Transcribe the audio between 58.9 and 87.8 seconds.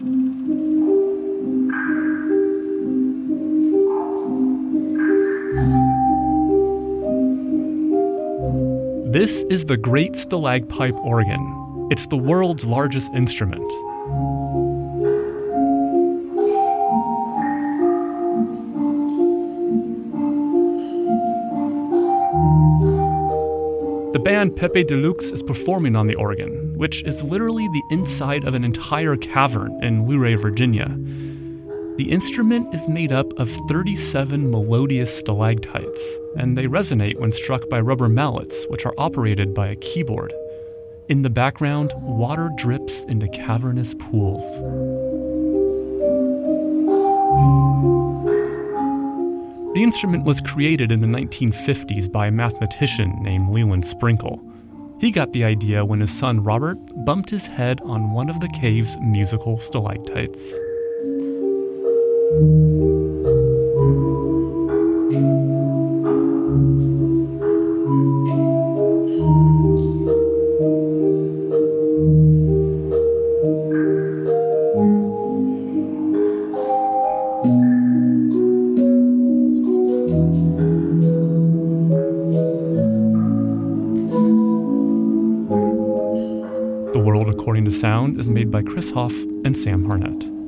musical stalactites. The World According to